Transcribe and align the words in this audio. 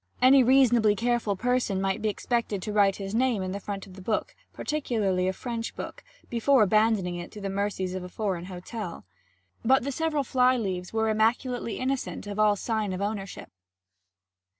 Any 0.19 0.41
reasonably 0.41 0.95
careful 0.95 1.35
person 1.35 1.79
might 1.79 2.01
be 2.01 2.09
expected 2.09 2.59
to 2.63 2.73
write 2.73 2.95
his 2.95 3.13
name 3.13 3.43
in 3.43 3.51
the 3.51 3.59
front 3.59 3.85
of 3.85 3.95
a 3.95 4.01
book 4.01 4.35
particularly 4.51 5.27
a 5.27 5.31
French 5.31 5.75
book 5.75 6.03
before 6.27 6.63
abandoning 6.63 7.17
it 7.17 7.31
to 7.33 7.39
the 7.39 7.51
mercies 7.51 7.93
of 7.93 8.03
a 8.03 8.09
foreign 8.09 8.45
hotel. 8.45 9.05
But 9.63 9.83
the 9.83 9.91
several 9.91 10.23
fly 10.23 10.57
leaves 10.57 10.91
were 10.91 11.09
immaculately 11.09 11.77
innocent 11.77 12.25
of 12.25 12.39
all 12.39 12.55
sign 12.55 12.93
of 12.93 13.01
ownership. 13.01 13.51